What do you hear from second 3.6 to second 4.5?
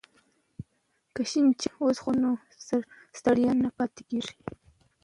نه پاتې کیږي.